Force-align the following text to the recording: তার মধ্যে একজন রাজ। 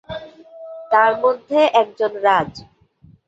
তার 0.91 1.11
মধ্যে 1.23 1.59
একজন 1.81 2.11
রাজ। 2.25 2.51